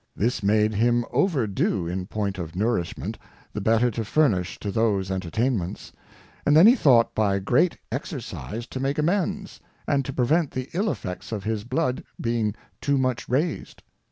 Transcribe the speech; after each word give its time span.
This 0.15 0.41
made 0.41 0.73
him 0.73 1.05
overdo 1.11 1.85
in 1.87 2.07
point 2.07 2.39
of 2.39 2.55
Nourishment, 2.55 3.19
the 3.53 3.61
better 3.61 3.91
to 3.91 4.03
furnish 4.03 4.57
to 4.61 4.71
those 4.71 5.11
Entertainments; 5.11 5.91
and 6.43 6.57
then 6.57 6.65
he 6.65 6.73
thought 6.75 7.13
by 7.13 7.37
great 7.37 7.77
Exercise 7.91 8.65
to 8.65 8.79
make 8.79 8.97
Amends, 8.97 9.59
and 9.87 10.03
to 10.03 10.11
prevent 10.11 10.49
the 10.49 10.69
ill 10.73 10.89
Effects 10.89 11.31
of 11.31 11.43
his 11.43 11.63
Blood 11.65 12.03
being 12.19 12.55
too 12.81 12.97
much 12.97 13.29
raised. 13.29 13.83